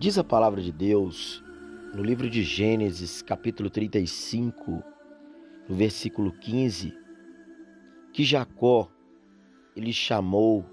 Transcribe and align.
Diz 0.00 0.16
a 0.16 0.22
palavra 0.22 0.62
de 0.62 0.70
Deus 0.70 1.42
no 1.92 2.04
livro 2.04 2.30
de 2.30 2.40
Gênesis, 2.44 3.20
capítulo 3.20 3.68
35, 3.68 4.80
no 5.68 5.74
versículo 5.74 6.30
15, 6.30 6.96
que 8.12 8.22
Jacó 8.22 8.88
ele 9.74 9.92
chamou 9.92 10.64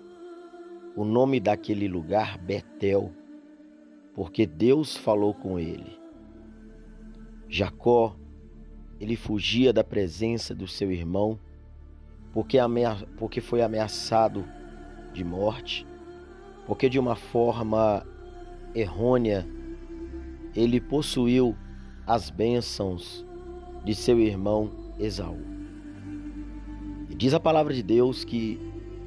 o 0.95 1.03
nome 1.03 1.39
daquele 1.39 1.87
lugar 1.87 2.37
Betel, 2.37 3.11
porque 4.13 4.45
Deus 4.45 4.95
falou 4.95 5.33
com 5.33 5.57
ele. 5.57 5.99
Jacó 7.49 8.15
ele 8.99 9.15
fugia 9.15 9.73
da 9.73 9.83
presença 9.83 10.53
do 10.53 10.67
seu 10.67 10.91
irmão, 10.91 11.39
porque, 12.31 12.59
porque 13.17 13.41
foi 13.41 13.63
ameaçado 13.63 14.45
de 15.11 15.23
morte, 15.23 15.83
porque 16.67 16.87
de 16.87 16.99
uma 16.99 17.15
forma 17.15 18.05
errônea, 18.75 19.47
ele 20.53 20.81
possuiu 20.81 21.55
as 22.05 22.29
bênçãos 22.29 23.25
de 23.83 23.95
seu 23.95 24.19
irmão 24.19 24.69
Esaú. 24.99 25.39
E 27.09 27.15
diz 27.15 27.33
a 27.33 27.39
palavra 27.39 27.73
de 27.73 27.81
Deus 27.81 28.25
que 28.25 28.59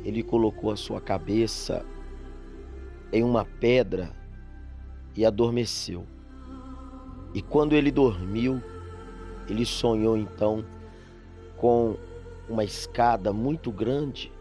ele 0.04 0.22
colocou 0.22 0.70
a 0.70 0.76
sua 0.76 1.00
cabeça 1.00 1.84
em 3.12 3.22
uma 3.22 3.44
pedra 3.44 4.10
e 5.14 5.24
adormeceu. 5.24 6.06
E 7.34 7.42
quando 7.42 7.74
ele 7.74 7.90
dormiu, 7.90 8.62
ele 9.48 9.66
sonhou 9.66 10.16
então 10.16 10.64
com 11.56 11.96
uma 12.48 12.64
escada 12.64 13.32
muito 13.32 13.70
grande 13.70 14.32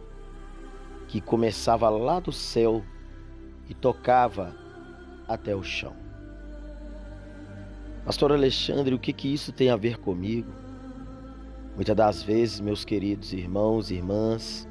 que 1.07 1.19
começava 1.19 1.89
lá 1.89 2.19
do 2.19 2.31
céu 2.31 2.83
e 3.69 3.73
tocava 3.73 4.55
até 5.27 5.55
o 5.55 5.63
chão. 5.63 5.93
Pastor 8.05 8.31
Alexandre, 8.31 8.95
o 8.95 8.99
que, 8.99 9.11
que 9.11 9.33
isso 9.33 9.51
tem 9.51 9.69
a 9.69 9.75
ver 9.75 9.97
comigo? 9.97 10.49
Muitas 11.75 11.95
das 11.95 12.23
vezes, 12.23 12.59
meus 12.59 12.85
queridos 12.85 13.33
irmãos 13.33 13.91
e 13.91 13.95
irmãs 13.95 14.67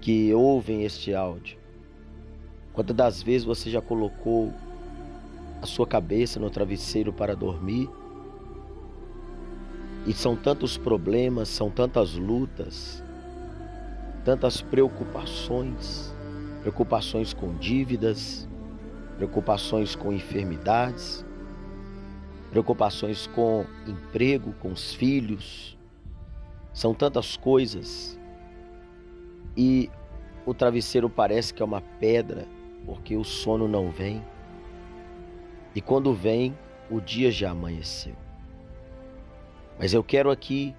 que 0.00 0.32
ouvem 0.32 0.84
este 0.84 1.14
áudio, 1.14 1.58
quantas 2.72 2.96
das 2.96 3.22
vezes 3.22 3.44
você 3.44 3.70
já 3.70 3.82
colocou 3.82 4.52
a 5.60 5.66
sua 5.66 5.86
cabeça 5.86 6.40
no 6.40 6.48
travesseiro 6.48 7.12
para 7.12 7.36
dormir? 7.36 7.88
E 10.06 10.12
são 10.12 10.36
tantos 10.36 10.78
problemas, 10.78 11.48
são 11.48 11.70
tantas 11.70 12.14
lutas, 12.14 13.02
tantas 14.24 14.62
preocupações, 14.62 16.14
preocupações 16.62 17.32
com 17.32 17.54
dívidas, 17.56 18.48
preocupações 19.16 19.94
com 19.94 20.12
enfermidades, 20.12 21.24
preocupações 22.50 23.26
com 23.26 23.64
emprego, 23.86 24.52
com 24.60 24.70
os 24.70 24.94
filhos. 24.94 25.76
São 26.72 26.94
tantas 26.94 27.36
coisas. 27.36 28.18
E 29.56 29.90
o 30.44 30.52
travesseiro 30.52 31.08
parece 31.08 31.52
que 31.52 31.62
é 31.62 31.64
uma 31.64 31.80
pedra, 31.80 32.46
porque 32.84 33.16
o 33.16 33.24
sono 33.24 33.66
não 33.66 33.90
vem. 33.90 34.22
E 35.74 35.80
quando 35.80 36.14
vem, 36.14 36.56
o 36.90 37.00
dia 37.00 37.30
já 37.30 37.50
amanheceu. 37.50 38.14
Mas 39.78 39.92
eu 39.92 40.04
quero 40.04 40.30
aqui 40.30 40.74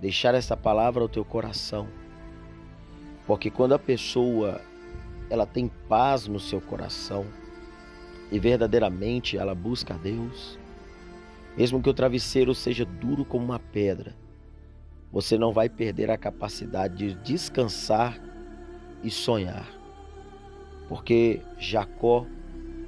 deixar 0.00 0.34
essa 0.34 0.56
palavra 0.56 1.02
ao 1.02 1.08
teu 1.08 1.24
coração. 1.24 1.88
Porque 3.26 3.50
quando 3.50 3.74
a 3.74 3.78
pessoa 3.78 4.60
ela 5.30 5.46
tem 5.46 5.68
paz 5.88 6.26
no 6.26 6.40
seu 6.40 6.60
coração, 6.60 7.26
e 8.30 8.38
verdadeiramente 8.38 9.36
ela 9.36 9.54
busca 9.54 9.94
a 9.94 9.98
Deus, 9.98 10.58
mesmo 11.56 11.82
que 11.82 11.90
o 11.90 11.94
travesseiro 11.94 12.54
seja 12.54 12.84
duro 12.84 13.24
como 13.24 13.44
uma 13.44 13.58
pedra, 13.58 14.14
você 15.10 15.38
não 15.38 15.52
vai 15.52 15.68
perder 15.68 16.10
a 16.10 16.18
capacidade 16.18 16.96
de 16.96 17.14
descansar 17.22 18.20
e 19.02 19.10
sonhar. 19.10 19.66
Porque 20.88 21.40
Jacó, 21.58 22.26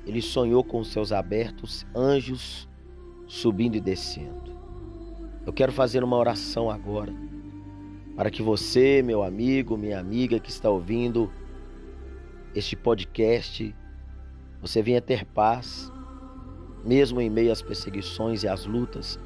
ele 0.06 0.20
sonhou 0.20 0.62
com 0.62 0.84
seus 0.84 1.12
abertos 1.12 1.86
anjos 1.94 2.68
subindo 3.26 3.76
e 3.76 3.80
descendo. 3.80 4.50
Eu 5.46 5.52
quero 5.52 5.72
fazer 5.72 6.04
uma 6.04 6.16
oração 6.16 6.70
agora, 6.70 7.12
para 8.14 8.30
que 8.30 8.42
você, 8.42 9.02
meu 9.02 9.22
amigo, 9.22 9.76
minha 9.76 9.98
amiga 9.98 10.38
que 10.38 10.50
está 10.50 10.68
ouvindo 10.68 11.30
este 12.54 12.76
podcast, 12.76 13.74
você 14.60 14.82
venha 14.82 15.00
ter 15.00 15.24
paz, 15.24 15.90
mesmo 16.84 17.20
em 17.20 17.30
meio 17.30 17.52
às 17.52 17.62
perseguições 17.62 18.42
e 18.42 18.48
às 18.48 18.66
lutas. 18.66 19.18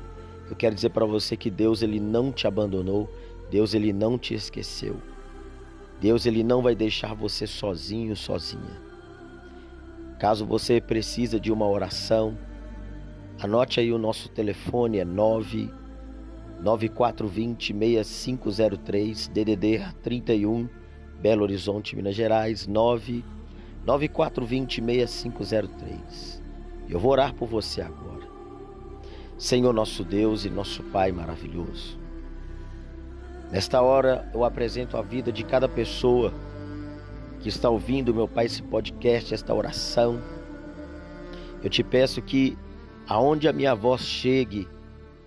Eu 0.48 0.54
quero 0.54 0.74
dizer 0.74 0.90
para 0.90 1.04
você 1.04 1.36
que 1.36 1.50
Deus 1.50 1.82
ele 1.82 1.98
não 1.98 2.30
te 2.30 2.46
abandonou, 2.46 3.10
Deus 3.50 3.74
ele 3.74 3.92
não 3.92 4.18
te 4.18 4.34
esqueceu. 4.34 4.96
Deus 6.00 6.26
ele 6.26 6.42
não 6.44 6.62
vai 6.62 6.74
deixar 6.74 7.14
você 7.14 7.46
sozinho, 7.46 8.14
sozinha. 8.14 8.82
Caso 10.18 10.46
você 10.46 10.80
precisa 10.80 11.40
de 11.40 11.50
uma 11.50 11.66
oração, 11.66 12.36
anote 13.40 13.80
aí 13.80 13.92
o 13.92 13.98
nosso 13.98 14.28
telefone 14.28 14.98
é 14.98 15.04
9 15.04 15.70
9420 16.60 17.74
6503 18.04 19.28
DDD 19.28 19.80
31 20.02 20.68
Belo 21.20 21.42
Horizonte, 21.42 21.96
Minas 21.96 22.14
Gerais 22.14 22.66
9 22.66 23.24
9420-6503. 23.86 26.42
Eu 26.88 26.98
vou 26.98 27.12
orar 27.12 27.34
por 27.34 27.46
você 27.46 27.82
agora. 27.82 28.24
Senhor 29.36 29.72
nosso 29.72 30.04
Deus 30.04 30.44
e 30.44 30.50
nosso 30.50 30.82
Pai 30.84 31.12
maravilhoso. 31.12 31.98
Nesta 33.50 33.82
hora 33.82 34.28
eu 34.32 34.44
apresento 34.44 34.96
a 34.96 35.02
vida 35.02 35.30
de 35.30 35.44
cada 35.44 35.68
pessoa 35.68 36.32
que 37.40 37.48
está 37.48 37.68
ouvindo, 37.68 38.14
meu 38.14 38.26
Pai, 38.26 38.46
esse 38.46 38.62
podcast, 38.62 39.34
esta 39.34 39.52
oração. 39.52 40.20
Eu 41.62 41.68
te 41.68 41.82
peço 41.82 42.22
que 42.22 42.56
aonde 43.06 43.48
a 43.48 43.52
minha 43.52 43.74
voz 43.74 44.00
chegue, 44.00 44.66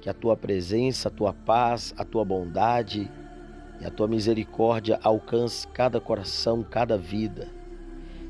que 0.01 0.09
a 0.09 0.13
tua 0.13 0.35
presença, 0.35 1.09
a 1.09 1.12
tua 1.12 1.34
paz, 1.34 1.94
a 1.97 2.03
tua 2.03 2.25
bondade 2.25 3.09
e 3.79 3.85
a 3.85 3.91
tua 3.91 4.07
misericórdia 4.07 5.00
alcance 5.03 5.68
cada 5.68 6.00
coração, 6.00 6.63
cada 6.63 6.97
vida. 6.97 7.56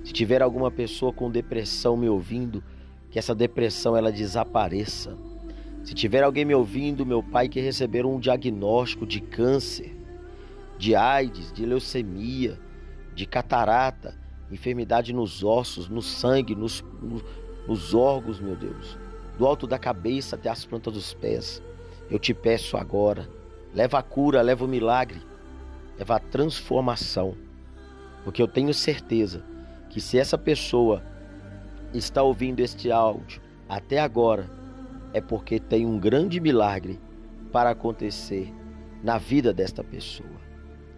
Se 0.08 0.14
tiver 0.14 0.42
alguma 0.42 0.72
pessoa 0.72 1.12
com 1.12 1.30
depressão 1.30 1.98
me 1.98 2.08
ouvindo, 2.08 2.64
que 3.12 3.20
essa 3.20 3.36
depressão 3.36 3.94
ela 3.94 4.10
desapareça. 4.10 5.18
Se 5.84 5.94
tiver 5.94 6.24
alguém 6.24 6.46
me 6.46 6.56
ouvindo, 6.56 7.06
meu 7.06 7.22
pai, 7.22 7.50
que 7.50 7.60
receberam 7.60 8.16
um 8.16 8.20
diagnóstico 8.20 9.06
de 9.06 9.20
câncer, 9.20 9.94
de 10.78 10.96
AIDS, 10.96 11.52
de 11.52 11.66
leucemia, 11.66 12.58
de 13.14 13.26
catarata, 13.26 14.18
enfermidade 14.50 15.12
nos 15.12 15.44
ossos, 15.44 15.90
no 15.90 16.02
sangue, 16.02 16.56
nos, 16.56 16.82
no, 17.02 17.22
nos 17.68 17.94
órgãos, 17.94 18.40
meu 18.40 18.56
Deus, 18.56 18.98
do 19.38 19.46
alto 19.46 19.68
da 19.68 19.78
cabeça 19.78 20.38
até 20.38 20.50
as 20.50 20.64
plantas 20.64 20.94
dos 20.94 21.14
pés. 21.14 21.62
Eu 22.10 22.18
te 22.18 22.34
peço 22.34 22.78
agora, 22.78 23.30
leva 23.76 24.00
a 24.00 24.04
cura, 24.04 24.42
leva 24.42 24.64
o 24.64 24.70
milagre, 24.70 25.22
leva 26.00 26.16
a 26.16 26.20
transformação, 26.20 27.36
porque 28.24 28.42
eu 28.42 28.48
tenho 28.48 28.74
certeza 28.74 29.57
que 29.90 30.02
se 30.02 30.18
essa 30.18 30.38
pessoa 30.38 31.04
está 31.94 32.22
ouvindo 32.22 32.60
este 32.60 32.92
áudio 32.92 33.42
até 33.68 34.00
agora, 34.00 34.50
é 35.14 35.22
porque 35.22 35.60
tem 35.60 35.86
um 35.86 36.00
grande 36.00 36.40
milagre 36.40 37.00
para 37.52 37.72
acontecer 37.72 38.54
na 39.04 39.18
vida 39.18 39.54
desta 39.54 39.84
pessoa. 39.84 40.38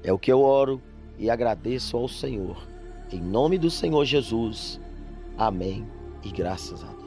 É 0.03 0.11
o 0.11 0.19
que 0.19 0.31
eu 0.31 0.41
oro 0.41 0.81
e 1.17 1.29
agradeço 1.29 1.97
ao 1.97 2.07
Senhor. 2.07 2.67
Em 3.11 3.21
nome 3.21 3.57
do 3.57 3.69
Senhor 3.69 4.05
Jesus. 4.05 4.79
Amém 5.37 5.85
e 6.23 6.31
graças 6.31 6.83
a 6.83 6.87
Deus. 6.87 6.98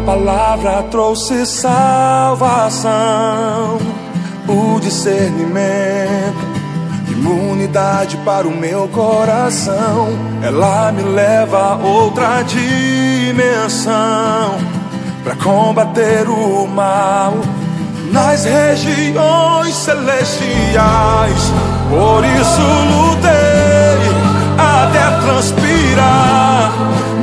Palavra 0.00 0.82
trouxe 0.84 1.44
salvação, 1.46 2.88
o 4.46 4.78
discernimento, 4.80 6.46
imunidade 7.10 8.16
para 8.18 8.46
o 8.46 8.50
meu 8.50 8.88
coração. 8.88 10.08
Ela 10.42 10.92
me 10.92 11.02
leva 11.02 11.72
a 11.72 11.76
outra 11.76 12.42
dimensão 12.42 13.92
para 15.24 15.34
combater 15.36 16.28
o 16.28 16.66
mal 16.66 17.34
nas 18.12 18.44
regiões 18.44 19.74
celestiais. 19.74 21.52
Por 21.90 22.24
isso 22.24 22.62
lutei 22.90 23.38
até 24.58 25.10
transpirar 25.20 26.47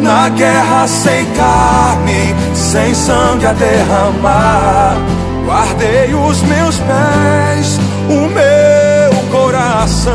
na 0.05 0.29
guerra 0.29 0.87
sem 0.87 1.25
carne, 1.33 2.35
sem 2.53 2.93
sangue 2.93 3.47
a 3.47 3.53
derramar. 3.53 4.95
Guardei 5.45 6.13
os 6.13 6.41
meus 6.43 6.75
pés, 6.77 7.79
o 8.07 8.27
meu 8.29 9.31
coração. 9.31 10.13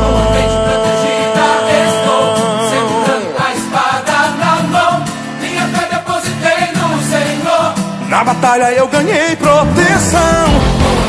Estou 1.87 2.69
segurando 2.69 3.35
a 3.37 3.53
espada 3.53 4.17
na 4.39 4.55
mão. 4.69 5.03
Minha 5.41 5.67
fé 5.67 5.89
depositei 5.91 6.63
no 6.79 6.89
Senhor. 7.03 7.73
Na 8.09 8.23
batalha 8.23 8.71
eu 8.71 8.87
ganhei 8.87 9.35
proteção. 9.35 11.00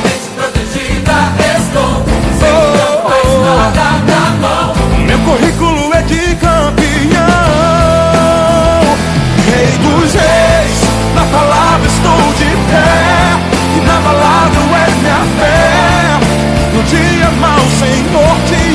Dia 17.12 17.30
mau, 17.32 17.60
Senhor, 17.78 18.36
te 18.48 18.71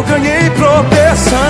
eu 0.00 0.04
ganhei 0.04 0.50
proteção. 0.50 1.40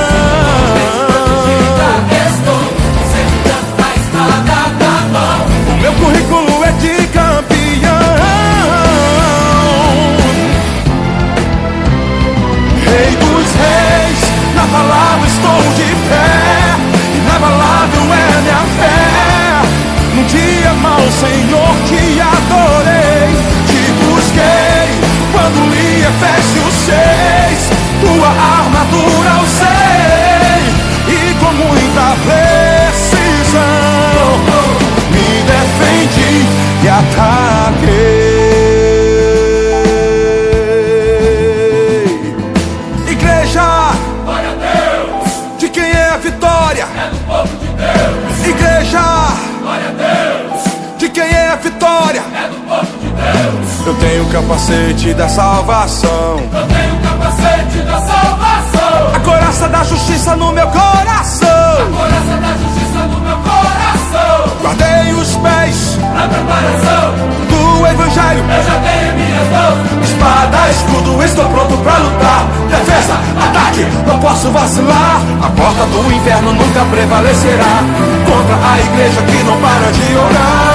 Vitória? 51.80 52.22
É 52.34 52.48
do 52.48 52.56
povo 52.68 52.98
de 53.00 53.08
Deus. 53.08 53.86
Eu 53.86 53.94
tenho 53.94 54.22
o 54.24 54.26
capacete 54.28 55.14
da 55.14 55.28
salvação, 55.28 56.36
Eu 56.52 56.66
tenho 56.66 56.94
o 56.94 56.98
capacete 57.00 57.78
da 57.78 58.00
salvação. 58.00 59.14
a 59.14 59.20
coraça 59.20 59.68
da 59.68 59.82
justiça 59.84 60.36
no 60.36 60.52
meu 60.52 60.66
coração. 60.68 61.48
Coraça 61.96 62.36
da 62.36 62.52
justiça 62.62 62.98
no 63.06 63.20
meu 63.20 63.36
coração. 63.38 64.56
Guardei 64.60 65.12
os 65.14 65.34
pés 65.36 65.96
Na 66.14 66.28
preparação. 66.28 67.12
do 67.48 67.86
evangelho. 67.86 68.44
Eu 68.44 68.62
já 68.62 68.78
tenho 68.80 69.14
minhas 69.14 69.48
mãos. 69.48 70.04
Espada, 70.04 70.70
escudo, 70.70 71.22
estou 71.24 71.44
pronto 71.46 71.76
pra 71.78 71.96
lutar. 71.96 72.44
Defesa, 72.68 73.14
ataque, 73.48 73.86
não 74.06 74.18
posso 74.18 74.50
vacilar. 74.50 75.20
A 75.42 75.48
porta 75.50 75.86
do 75.86 76.12
inferno 76.12 76.52
nunca 76.52 76.84
prevalecerá 76.90 77.80
contra 78.26 78.72
a 78.72 78.80
igreja 78.80 79.22
que 79.22 79.42
não 79.44 79.56
para 79.60 79.90
de 79.92 80.16
orar. 80.16 80.69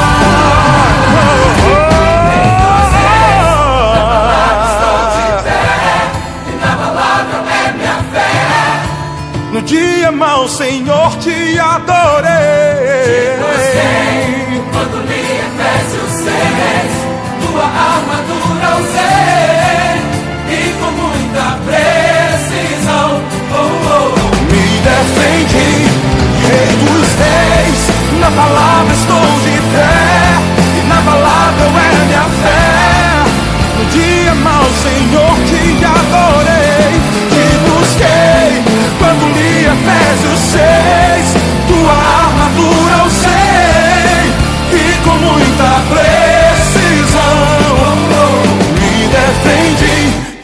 Senhor, 10.56 11.18
te 11.18 11.60
adorei. 11.60 12.55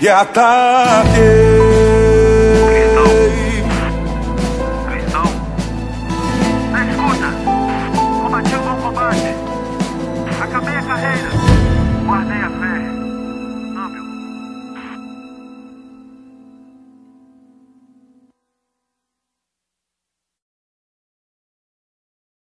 E 0.01 0.09
ataquei. 0.09 1.70